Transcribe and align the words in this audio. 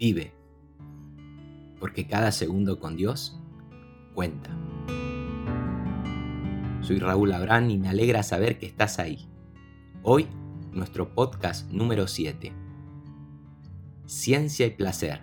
Vive, 0.00 0.32
porque 1.78 2.06
cada 2.06 2.32
segundo 2.32 2.80
con 2.80 2.96
Dios 2.96 3.38
cuenta. 4.14 4.48
Soy 6.80 6.98
Raúl 6.98 7.30
Abrán 7.32 7.70
y 7.70 7.76
me 7.76 7.90
alegra 7.90 8.22
saber 8.22 8.58
que 8.58 8.64
estás 8.64 8.98
ahí. 8.98 9.28
Hoy, 10.02 10.26
nuestro 10.72 11.14
podcast 11.14 11.70
número 11.70 12.08
7. 12.08 12.50
Ciencia 14.06 14.64
y 14.64 14.70
placer. 14.70 15.20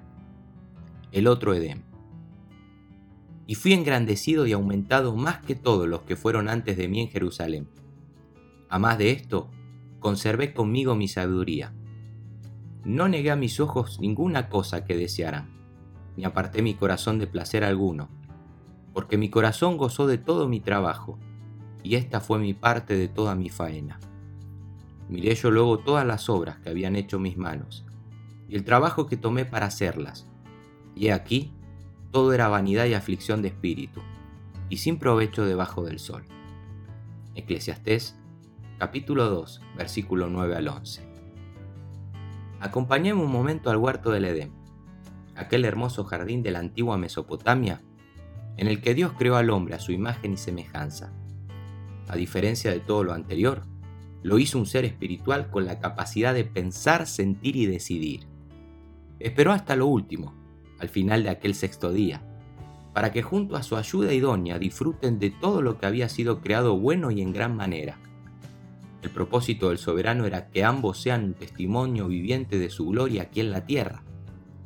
El 1.12 1.26
otro 1.26 1.56
Edén. 1.56 1.84
Y 3.48 3.56
fui 3.56 3.74
engrandecido 3.74 4.46
y 4.46 4.52
aumentado 4.52 5.16
más 5.16 5.40
que 5.40 5.56
todos 5.56 5.88
los 5.88 6.04
que 6.04 6.16
fueron 6.16 6.50
antes 6.50 6.78
de 6.78 6.88
mí 6.88 7.02
en 7.02 7.10
Jerusalén. 7.10 7.68
A 8.70 8.78
más 8.78 9.00
de 9.00 9.10
esto, 9.10 9.50
conservé 9.98 10.54
conmigo 10.54 10.94
mi 10.94 11.08
sabiduría. 11.08 11.74
No 12.88 13.10
negué 13.10 13.32
a 13.32 13.36
mis 13.36 13.60
ojos 13.60 14.00
ninguna 14.00 14.48
cosa 14.48 14.86
que 14.86 14.96
desearan 14.96 15.58
ni 16.16 16.24
aparté 16.24 16.62
mi 16.62 16.74
corazón 16.74 17.20
de 17.20 17.28
placer 17.28 17.66
alguno, 17.66 18.10
porque 18.94 19.18
mi 19.18 19.30
corazón 19.30 19.76
gozó 19.76 20.08
de 20.08 20.18
todo 20.18 20.48
mi 20.48 20.62
trabajo, 20.62 21.20
y 21.84 21.96
esta 21.96 22.22
fue 22.22 22.40
mi 22.40 22.54
parte 22.54 22.96
de 22.96 23.10
toda 23.10 23.36
mi 23.36 23.50
faena. 23.50 24.00
Miré 25.10 25.36
yo 25.36 25.52
luego 25.52 25.80
todas 25.80 26.08
las 26.08 26.30
obras 26.30 26.60
que 26.60 26.70
habían 26.70 26.96
hecho 26.96 27.20
mis 27.20 27.38
manos, 27.38 27.86
y 28.50 28.56
el 28.56 28.64
trabajo 28.64 29.06
que 29.06 29.18
tomé 29.18 29.46
para 29.46 29.68
hacerlas, 29.68 30.28
y 30.96 31.08
he 31.08 31.14
aquí, 31.14 31.54
todo 32.12 32.32
era 32.32 32.48
vanidad 32.48 32.86
y 32.86 32.94
aflicción 32.94 33.42
de 33.42 33.50
espíritu, 33.50 34.02
y 34.70 34.78
sin 34.78 34.98
provecho 34.98 35.46
debajo 35.46 35.84
del 35.84 36.00
sol. 36.00 36.24
Eclesiastés 37.36 38.18
capítulo 38.80 39.30
2, 39.30 39.62
versículo 39.76 40.30
9 40.30 40.56
al 40.56 40.68
11. 40.70 41.17
Acompañemos 42.60 43.26
un 43.26 43.32
momento 43.32 43.70
al 43.70 43.78
huerto 43.78 44.12
del 44.12 44.26
Edén 44.26 44.68
aquel 45.38 45.66
hermoso 45.66 46.04
jardín 46.04 46.42
de 46.44 46.52
la 46.52 46.60
antigua 46.60 46.98
Mesopotamia, 46.98 47.82
en 48.58 48.68
el 48.68 48.82
que 48.82 48.96
Dios 48.96 49.14
creó 49.18 49.36
al 49.36 49.52
hombre 49.52 49.76
a 49.76 49.80
su 49.80 49.92
imagen 49.92 50.34
y 50.34 50.38
semejanza. 50.38 51.14
A 52.08 52.16
diferencia 52.16 52.72
de 52.72 52.80
todo 52.80 53.04
lo 53.04 53.14
anterior, 53.14 53.62
lo 54.24 54.40
hizo 54.40 54.58
un 54.58 54.66
ser 54.66 54.84
espiritual 54.84 55.52
con 55.52 55.66
la 55.66 55.80
capacidad 55.80 56.34
de 56.34 56.44
pensar, 56.44 57.06
sentir 57.06 57.56
y 57.56 57.68
decidir. 57.68 58.28
Esperó 59.20 59.52
hasta 59.52 59.76
lo 59.76 59.86
último, 59.86 60.34
al 60.80 60.90
final 60.90 61.24
de 61.24 61.30
aquel 61.30 61.54
sexto 61.54 61.92
día, 61.92 62.24
para 62.94 63.12
que 63.12 63.22
junto 63.22 63.56
a 63.56 63.64
su 63.64 63.78
ayuda 63.78 64.14
idónea 64.14 64.58
disfruten 64.58 65.20
de 65.20 65.30
todo 65.30 65.62
lo 65.62 65.78
que 65.78 65.86
había 65.86 66.10
sido 66.10 66.42
creado 66.42 66.78
bueno 66.80 67.12
y 67.12 67.22
en 67.22 67.32
gran 67.32 67.56
manera. 67.56 68.00
El 69.08 69.14
propósito 69.14 69.70
del 69.70 69.78
soberano 69.78 70.26
era 70.26 70.50
que 70.50 70.66
ambos 70.66 71.02
sean 71.02 71.34
testimonio 71.34 72.10
viviente 72.10 72.60
de 72.60 72.70
su 72.70 72.88
gloria 72.88 73.22
aquí 73.22 73.40
en 73.40 73.52
la 73.52 73.66
tierra, 73.66 74.04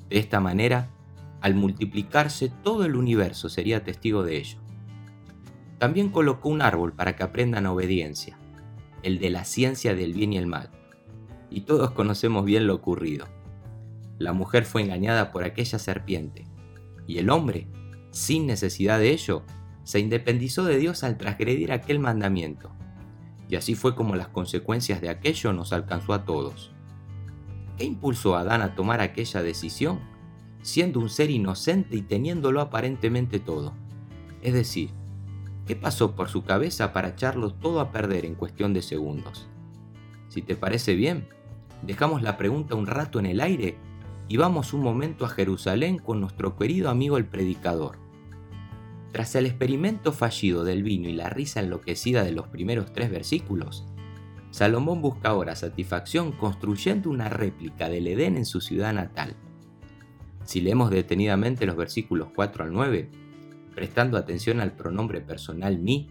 de 0.10 0.18
esta 0.18 0.40
manera, 0.40 0.90
al 1.42 1.54
multiplicarse 1.54 2.52
todo 2.64 2.84
el 2.86 2.96
universo 2.96 3.50
sería 3.50 3.84
testigo 3.84 4.24
de 4.24 4.38
ello. 4.38 4.58
También 5.78 6.10
colocó 6.10 6.50
un 6.50 6.64
árbol 6.64 6.92
para 6.92 7.16
que 7.16 7.22
aprendan 7.22 7.68
obediencia, 7.68 8.40
el 9.04 9.20
de 9.20 9.30
la 9.30 9.46
ciencia 9.46 9.94
del 9.94 10.12
bien 10.12 10.34
y 10.34 10.40
el 10.40 10.48
mal. 10.48 10.72
Y 11.52 11.62
todos 11.62 11.92
conocemos 11.92 12.44
bien 12.44 12.66
lo 12.66 12.74
ocurrido. 12.74 13.28
La 14.18 14.34
mujer 14.34 14.66
fue 14.66 14.82
engañada 14.82 15.32
por 15.32 15.44
aquella 15.44 15.78
serpiente, 15.78 16.48
y 17.06 17.20
el 17.20 17.30
hombre, 17.30 17.68
sin 18.10 18.48
necesidad 18.48 18.98
de 18.98 19.12
ello, 19.12 19.44
se 19.84 20.00
independizó 20.00 20.64
de 20.64 20.80
Dios 20.80 21.04
al 21.04 21.20
transgredir 21.20 21.72
aquel 21.72 22.00
mandamiento. 22.00 22.72
Y 23.52 23.58
así 23.58 23.76
fue 23.76 23.96
como 23.96 24.16
las 24.16 24.30
consecuencias 24.30 25.02
de 25.02 25.10
aquello 25.10 25.52
nos 25.52 25.74
alcanzó 25.74 26.14
a 26.14 26.24
todos. 26.24 26.72
¿Qué 27.78 27.84
impulsó 27.84 28.38
a 28.38 28.40
Adán 28.40 28.62
a 28.62 28.76
tomar 28.76 29.02
aquella 29.02 29.44
decisión? 29.44 30.00
Siendo 30.62 31.02
un 31.02 31.10
ser 31.10 31.30
inocente 31.30 31.98
y 31.98 32.02
teniéndolo 32.02 32.62
aparentemente 32.62 33.42
todo. 33.42 33.74
Es 34.42 34.54
decir, 34.54 34.92
¿qué 35.68 35.76
pasó 35.76 36.16
por 36.16 36.30
su 36.30 36.46
cabeza 36.46 36.94
para 36.94 37.10
echarlo 37.10 37.54
todo 37.54 37.82
a 37.82 37.92
perder 37.92 38.24
en 38.24 38.36
cuestión 38.36 38.74
de 38.74 38.82
segundos? 38.82 39.50
Si 40.30 40.42
te 40.42 40.56
parece 40.56 40.96
bien, 40.96 41.28
dejamos 41.82 42.22
la 42.22 42.38
pregunta 42.38 42.76
un 42.76 42.88
rato 42.88 43.20
en 43.20 43.26
el 43.26 43.42
aire 43.42 43.76
y 44.30 44.38
vamos 44.38 44.72
un 44.72 44.82
momento 44.82 45.26
a 45.26 45.30
Jerusalén 45.30 45.98
con 45.98 46.22
nuestro 46.22 46.56
querido 46.56 46.90
amigo 46.90 47.18
el 47.18 47.26
predicador. 47.26 47.98
Tras 49.12 49.36
el 49.36 49.46
experimento 49.46 50.14
fallido 50.14 50.64
del 50.64 50.84
vino 50.84 51.10
y 51.10 51.14
la 51.14 51.30
risa 51.30 51.60
enloquecida 51.60 52.24
de 52.24 52.32
los 52.32 52.48
primeros 52.48 52.94
tres 52.94 53.12
versículos, 53.12 53.86
Salomón 54.52 55.02
busca 55.02 55.30
ahora 55.30 55.56
satisfacción 55.56 56.32
construyendo 56.32 57.10
una 57.10 57.30
réplica 57.30 57.90
del 57.90 58.08
Edén 58.08 58.38
en 58.38 58.46
su 58.46 58.62
ciudad 58.62 58.94
natal. 58.94 59.36
Si 60.44 60.62
leemos 60.62 60.92
detenidamente 60.92 61.66
los 61.66 61.76
versículos 61.76 62.30
4 62.36 62.66
al 62.66 62.74
9, 62.74 63.10
prestando 63.76 64.18
atención 64.18 64.60
al 64.60 64.76
pronombre 64.76 65.22
personal 65.22 65.78
mi 65.78 66.10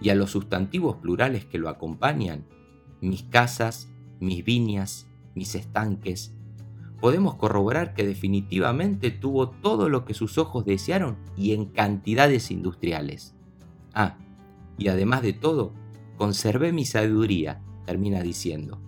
y 0.00 0.10
a 0.10 0.14
los 0.14 0.30
sustantivos 0.30 0.96
plurales 0.96 1.44
que 1.44 1.58
lo 1.58 1.68
acompañan, 1.68 2.44
mis 3.00 3.22
casas, 3.24 3.88
mis 4.20 4.44
viñas, 4.44 5.08
mis 5.34 5.54
estanques, 5.54 6.34
podemos 7.02 7.34
corroborar 7.34 7.94
que 7.94 8.06
definitivamente 8.06 9.10
tuvo 9.10 9.50
todo 9.50 9.88
lo 9.88 10.04
que 10.04 10.14
sus 10.14 10.38
ojos 10.38 10.64
desearon 10.64 11.16
y 11.36 11.52
en 11.52 11.64
cantidades 11.64 12.52
industriales. 12.52 13.34
Ah, 13.92 14.18
y 14.78 14.86
además 14.86 15.22
de 15.22 15.32
todo, 15.32 15.72
conservé 16.16 16.72
mi 16.72 16.84
sabiduría 16.84 17.60
termina 17.84 18.22
diciendo. 18.22 18.78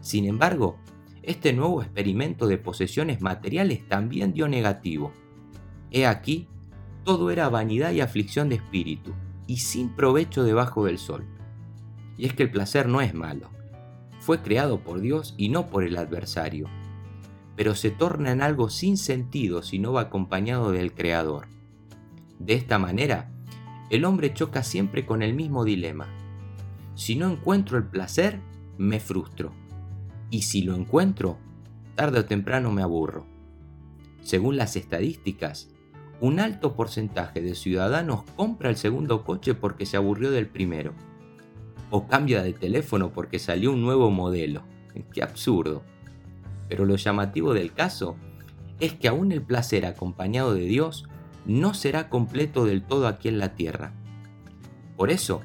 Sin 0.00 0.24
embargo, 0.24 0.80
este 1.22 1.52
nuevo 1.52 1.82
experimento 1.82 2.48
de 2.48 2.58
posesiones 2.58 3.20
materiales 3.20 3.86
también 3.86 4.32
dio 4.32 4.48
negativo. 4.48 5.12
He 5.92 6.06
aquí, 6.06 6.48
todo 7.04 7.30
era 7.30 7.48
vanidad 7.48 7.92
y 7.92 8.00
aflicción 8.00 8.48
de 8.48 8.56
espíritu, 8.56 9.12
y 9.46 9.58
sin 9.58 9.90
provecho 9.90 10.42
debajo 10.42 10.84
del 10.84 10.98
sol. 10.98 11.24
Y 12.18 12.26
es 12.26 12.34
que 12.34 12.42
el 12.42 12.50
placer 12.50 12.88
no 12.88 13.00
es 13.00 13.14
malo. 13.14 13.50
Fue 14.18 14.42
creado 14.42 14.80
por 14.80 15.00
Dios 15.00 15.36
y 15.38 15.48
no 15.48 15.68
por 15.68 15.84
el 15.84 15.96
adversario. 15.96 16.66
Pero 17.60 17.74
se 17.74 17.90
torna 17.90 18.32
en 18.32 18.40
algo 18.40 18.70
sin 18.70 18.96
sentido 18.96 19.60
si 19.60 19.78
no 19.78 19.92
va 19.92 20.00
acompañado 20.00 20.72
del 20.72 20.94
Creador. 20.94 21.48
De 22.38 22.54
esta 22.54 22.78
manera, 22.78 23.30
el 23.90 24.06
hombre 24.06 24.32
choca 24.32 24.62
siempre 24.62 25.04
con 25.04 25.20
el 25.20 25.34
mismo 25.34 25.66
dilema 25.66 26.08
si 27.00 27.14
no 27.14 27.30
encuentro 27.30 27.78
el 27.78 27.84
placer, 27.84 28.40
me 28.76 29.00
frustro. 29.00 29.54
Y 30.28 30.42
si 30.42 30.60
lo 30.60 30.74
encuentro, 30.74 31.38
tarde 31.94 32.18
o 32.20 32.24
temprano 32.26 32.70
me 32.72 32.82
aburro. 32.82 33.24
Según 34.20 34.58
las 34.58 34.76
estadísticas, 34.76 35.70
un 36.20 36.40
alto 36.40 36.76
porcentaje 36.76 37.40
de 37.40 37.54
ciudadanos 37.54 38.24
compra 38.36 38.68
el 38.68 38.76
segundo 38.76 39.24
coche 39.24 39.54
porque 39.54 39.86
se 39.86 39.96
aburrió 39.96 40.30
del 40.30 40.46
primero. 40.46 40.92
O 41.88 42.06
cambia 42.06 42.42
de 42.42 42.52
teléfono 42.52 43.14
porque 43.14 43.38
salió 43.38 43.72
un 43.72 43.80
nuevo 43.80 44.10
modelo. 44.10 44.64
Qué 45.14 45.22
absurdo. 45.22 45.82
Pero 46.70 46.86
lo 46.86 46.96
llamativo 46.96 47.52
del 47.52 47.74
caso 47.74 48.16
es 48.78 48.94
que 48.94 49.08
aún 49.08 49.32
el 49.32 49.42
placer 49.42 49.84
acompañado 49.84 50.54
de 50.54 50.64
Dios 50.64 51.06
no 51.44 51.74
será 51.74 52.08
completo 52.08 52.64
del 52.64 52.82
todo 52.82 53.06
aquí 53.06 53.28
en 53.28 53.38
la 53.38 53.54
tierra. 53.54 53.92
Por 54.96 55.10
eso, 55.10 55.42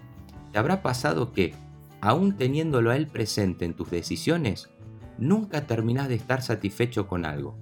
¿Te 0.55 0.59
habrá 0.59 0.81
pasado 0.81 1.33
que, 1.33 1.53
aún 1.99 2.37
teniéndolo 2.37 2.89
a 2.89 2.95
Él 2.95 3.07
presente 3.07 3.65
en 3.65 3.73
tus 3.73 3.91
decisiones, 3.91 4.69
nunca 5.17 5.67
terminás 5.67 6.07
de 6.07 6.15
estar 6.15 6.41
satisfecho 6.41 7.07
con 7.07 7.25
algo? 7.25 7.57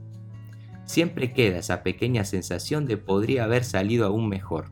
Siempre 0.85 1.33
queda 1.33 1.57
esa 1.57 1.81
pequeña 1.81 2.23
sensación 2.23 2.85
de 2.85 2.97
podría 2.97 3.45
haber 3.45 3.63
salido 3.63 4.05
aún 4.05 4.29
mejor, 4.29 4.65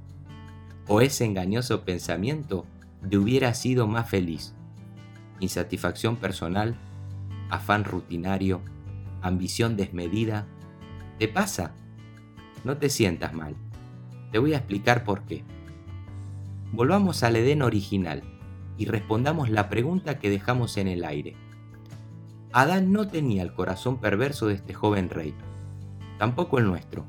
o 0.87 1.01
ese 1.01 1.25
engañoso 1.25 1.83
pensamiento 1.83 2.67
de 3.01 3.17
hubiera 3.17 3.55
sido 3.55 3.87
más 3.87 4.07
feliz. 4.07 4.53
Insatisfacción 5.39 6.17
personal, 6.17 6.75
afán 7.49 7.85
rutinario, 7.85 8.61
ambición 9.21 9.77
desmedida. 9.77 10.47
¿Te 11.19 11.27
pasa? 11.27 11.73
No 12.63 12.77
te 12.77 12.89
sientas 12.89 13.33
mal. 13.33 13.55
Te 14.31 14.39
voy 14.39 14.53
a 14.53 14.57
explicar 14.57 15.03
por 15.03 15.23
qué. 15.23 15.43
Volvamos 16.71 17.23
al 17.23 17.35
Edén 17.35 17.61
original 17.61 18.23
y 18.77 18.85
respondamos 18.85 19.49
la 19.49 19.69
pregunta 19.69 20.19
que 20.19 20.29
dejamos 20.29 20.77
en 20.77 20.87
el 20.87 21.03
aire. 21.03 21.35
Adán 22.53 22.91
no 22.91 23.07
tenía 23.07 23.43
el 23.43 23.53
corazón 23.53 23.99
perverso 23.99 24.47
de 24.47 24.55
este 24.55 24.73
joven 24.73 25.09
rey, 25.09 25.33
tampoco 26.17 26.59
el 26.59 26.65
nuestro, 26.65 27.05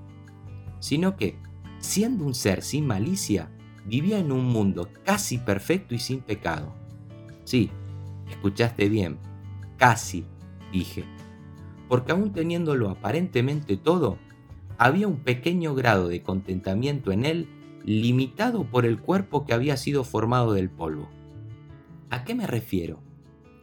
sino 0.78 1.16
que, 1.16 1.36
siendo 1.78 2.24
un 2.24 2.34
ser 2.34 2.62
sin 2.62 2.86
malicia, 2.86 3.50
vivía 3.84 4.18
en 4.18 4.30
un 4.30 4.44
mundo 4.44 4.88
casi 5.04 5.38
perfecto 5.38 5.94
y 5.94 5.98
sin 5.98 6.20
pecado. 6.20 6.74
Sí, 7.44 7.70
escuchaste 8.30 8.88
bien, 8.88 9.18
casi, 9.78 10.24
dije, 10.72 11.04
porque 11.92 12.12
aún 12.12 12.32
teniéndolo 12.32 12.88
aparentemente 12.88 13.76
todo, 13.76 14.16
había 14.78 15.06
un 15.06 15.18
pequeño 15.18 15.74
grado 15.74 16.08
de 16.08 16.22
contentamiento 16.22 17.12
en 17.12 17.26
él 17.26 17.48
limitado 17.84 18.64
por 18.64 18.86
el 18.86 18.98
cuerpo 18.98 19.44
que 19.44 19.52
había 19.52 19.76
sido 19.76 20.02
formado 20.02 20.54
del 20.54 20.70
polvo. 20.70 21.10
¿A 22.08 22.24
qué 22.24 22.34
me 22.34 22.46
refiero? 22.46 23.02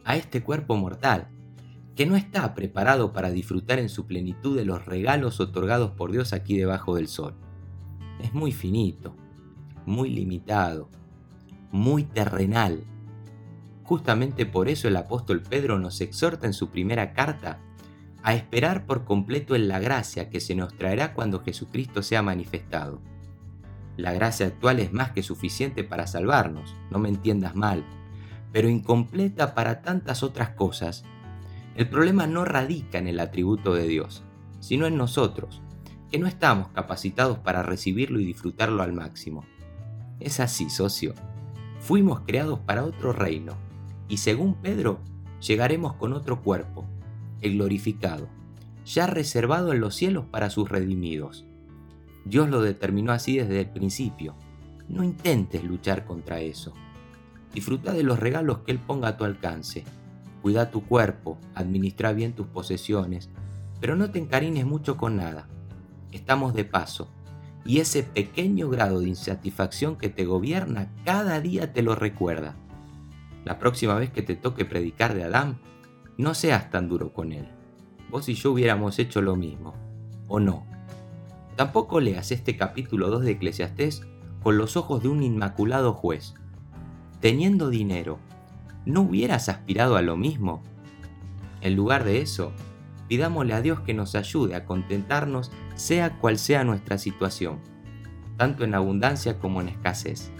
A 0.04 0.14
este 0.14 0.44
cuerpo 0.44 0.76
mortal, 0.76 1.26
que 1.96 2.06
no 2.06 2.14
está 2.14 2.54
preparado 2.54 3.12
para 3.12 3.32
disfrutar 3.32 3.80
en 3.80 3.88
su 3.88 4.06
plenitud 4.06 4.56
de 4.56 4.64
los 4.64 4.86
regalos 4.86 5.40
otorgados 5.40 5.90
por 5.90 6.12
Dios 6.12 6.32
aquí 6.32 6.56
debajo 6.56 6.94
del 6.94 7.08
sol. 7.08 7.34
Es 8.22 8.32
muy 8.32 8.52
finito, 8.52 9.16
muy 9.86 10.08
limitado, 10.08 10.88
muy 11.72 12.04
terrenal. 12.04 12.84
Justamente 13.82 14.46
por 14.46 14.68
eso 14.68 14.86
el 14.86 14.94
apóstol 14.94 15.42
Pedro 15.42 15.80
nos 15.80 16.00
exhorta 16.00 16.46
en 16.46 16.52
su 16.52 16.70
primera 16.70 17.12
carta 17.12 17.60
a 18.22 18.34
esperar 18.34 18.86
por 18.86 19.04
completo 19.04 19.54
en 19.54 19.68
la 19.68 19.78
gracia 19.78 20.28
que 20.28 20.40
se 20.40 20.54
nos 20.54 20.74
traerá 20.76 21.14
cuando 21.14 21.40
Jesucristo 21.42 22.02
sea 22.02 22.22
manifestado. 22.22 23.00
La 23.96 24.12
gracia 24.12 24.46
actual 24.46 24.80
es 24.80 24.92
más 24.92 25.10
que 25.12 25.22
suficiente 25.22 25.84
para 25.84 26.06
salvarnos, 26.06 26.74
no 26.90 26.98
me 26.98 27.08
entiendas 27.08 27.54
mal, 27.54 27.84
pero 28.52 28.68
incompleta 28.68 29.54
para 29.54 29.82
tantas 29.82 30.22
otras 30.22 30.50
cosas. 30.50 31.04
El 31.76 31.88
problema 31.88 32.26
no 32.26 32.44
radica 32.44 32.98
en 32.98 33.08
el 33.08 33.20
atributo 33.20 33.74
de 33.74 33.86
Dios, 33.86 34.22
sino 34.60 34.86
en 34.86 34.96
nosotros, 34.96 35.62
que 36.10 36.18
no 36.18 36.26
estamos 36.26 36.68
capacitados 36.68 37.38
para 37.38 37.62
recibirlo 37.62 38.20
y 38.20 38.24
disfrutarlo 38.24 38.82
al 38.82 38.92
máximo. 38.92 39.44
Es 40.18 40.40
así, 40.40 40.68
socio. 40.68 41.14
Fuimos 41.78 42.20
creados 42.20 42.58
para 42.58 42.84
otro 42.84 43.12
reino, 43.12 43.54
y 44.08 44.18
según 44.18 44.54
Pedro, 44.54 45.00
llegaremos 45.40 45.94
con 45.94 46.12
otro 46.12 46.42
cuerpo, 46.42 46.84
el 47.40 47.54
glorificado, 47.54 48.28
ya 48.84 49.06
reservado 49.06 49.72
en 49.72 49.80
los 49.80 49.94
cielos 49.94 50.26
para 50.30 50.50
sus 50.50 50.68
redimidos. 50.68 51.44
Dios 52.24 52.48
lo 52.48 52.60
determinó 52.62 53.12
así 53.12 53.38
desde 53.38 53.60
el 53.60 53.70
principio. 53.70 54.34
No 54.88 55.04
intentes 55.04 55.64
luchar 55.64 56.04
contra 56.04 56.40
eso. 56.40 56.74
Disfruta 57.54 57.92
de 57.92 58.02
los 58.02 58.18
regalos 58.18 58.58
que 58.58 58.72
Él 58.72 58.78
ponga 58.78 59.08
a 59.08 59.16
tu 59.16 59.24
alcance. 59.24 59.84
Cuida 60.42 60.70
tu 60.70 60.84
cuerpo, 60.84 61.38
administra 61.54 62.12
bien 62.12 62.32
tus 62.32 62.46
posesiones, 62.46 63.28
pero 63.80 63.96
no 63.96 64.10
te 64.10 64.18
encarines 64.18 64.66
mucho 64.66 64.96
con 64.96 65.16
nada. 65.16 65.48
Estamos 66.12 66.54
de 66.54 66.64
paso, 66.64 67.08
y 67.64 67.80
ese 67.80 68.02
pequeño 68.02 68.68
grado 68.68 69.00
de 69.00 69.08
insatisfacción 69.08 69.96
que 69.96 70.08
te 70.08 70.24
gobierna 70.24 70.90
cada 71.04 71.40
día 71.40 71.72
te 71.72 71.82
lo 71.82 71.94
recuerda. 71.94 72.56
La 73.44 73.58
próxima 73.58 73.94
vez 73.94 74.10
que 74.10 74.22
te 74.22 74.36
toque 74.36 74.64
predicar 74.64 75.14
de 75.14 75.24
Adán, 75.24 75.58
no 76.20 76.34
seas 76.34 76.70
tan 76.70 76.88
duro 76.88 77.12
con 77.12 77.32
él. 77.32 77.48
Vos 78.10 78.28
y 78.28 78.34
yo 78.34 78.52
hubiéramos 78.52 78.98
hecho 78.98 79.22
lo 79.22 79.36
mismo, 79.36 79.74
¿o 80.28 80.40
no? 80.40 80.66
Tampoco 81.56 82.00
leas 82.00 82.32
este 82.32 82.56
capítulo 82.56 83.10
2 83.10 83.22
de 83.22 83.30
Eclesiastés 83.32 84.02
con 84.42 84.58
los 84.58 84.76
ojos 84.76 85.02
de 85.02 85.08
un 85.08 85.22
inmaculado 85.22 85.92
juez. 85.92 86.34
Teniendo 87.20 87.68
dinero, 87.68 88.18
¿no 88.86 89.02
hubieras 89.02 89.48
aspirado 89.48 89.96
a 89.96 90.02
lo 90.02 90.16
mismo? 90.16 90.62
En 91.60 91.76
lugar 91.76 92.04
de 92.04 92.20
eso, 92.20 92.52
pidámosle 93.08 93.54
a 93.54 93.60
Dios 93.60 93.80
que 93.80 93.94
nos 93.94 94.14
ayude 94.14 94.54
a 94.54 94.64
contentarnos 94.64 95.50
sea 95.74 96.18
cual 96.18 96.38
sea 96.38 96.64
nuestra 96.64 96.98
situación, 96.98 97.58
tanto 98.36 98.64
en 98.64 98.74
abundancia 98.74 99.38
como 99.38 99.60
en 99.60 99.68
escasez. 99.68 100.30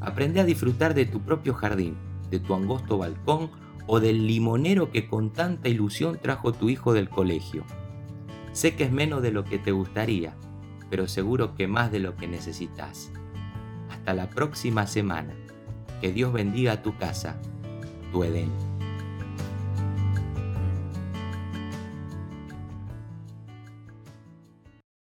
Aprende 0.00 0.40
a 0.40 0.44
disfrutar 0.44 0.94
de 0.94 1.06
tu 1.06 1.20
propio 1.20 1.54
jardín, 1.54 1.96
de 2.30 2.40
tu 2.40 2.54
angosto 2.54 2.98
balcón 2.98 3.50
o 3.86 4.00
del 4.00 4.26
limonero 4.26 4.90
que 4.90 5.06
con 5.06 5.32
tanta 5.32 5.68
ilusión 5.68 6.18
trajo 6.20 6.52
tu 6.52 6.68
hijo 6.68 6.92
del 6.92 7.08
colegio. 7.08 7.64
Sé 8.52 8.76
que 8.76 8.84
es 8.84 8.92
menos 8.92 9.22
de 9.22 9.32
lo 9.32 9.44
que 9.44 9.58
te 9.58 9.72
gustaría, 9.72 10.36
pero 10.90 11.08
seguro 11.08 11.54
que 11.54 11.66
más 11.66 11.90
de 11.90 11.98
lo 11.98 12.16
que 12.16 12.28
necesitas. 12.28 13.10
Hasta 13.90 14.14
la 14.14 14.30
próxima 14.30 14.86
semana. 14.86 15.34
Que 16.00 16.12
Dios 16.12 16.32
bendiga 16.32 16.82
tu 16.82 16.96
casa, 16.96 17.40
tu 18.12 18.24
Edén. 18.24 18.73